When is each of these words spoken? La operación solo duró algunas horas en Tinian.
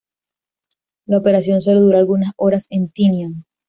La 1.05 1.19
operación 1.19 1.61
solo 1.61 1.81
duró 1.81 1.99
algunas 1.99 2.31
horas 2.35 2.65
en 2.71 2.89
Tinian. 2.89 3.45